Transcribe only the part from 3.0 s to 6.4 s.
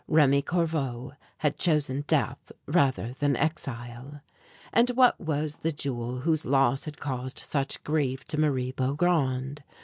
than exile. And what was the jewel